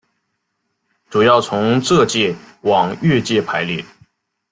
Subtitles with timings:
[1.11, 3.85] 主要从浙界往粤界排列。